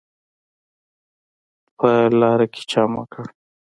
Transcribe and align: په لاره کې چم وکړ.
په 1.77 1.89
لاره 2.19 2.47
کې 2.53 2.61
چم 2.71 2.91
وکړ. 2.99 3.25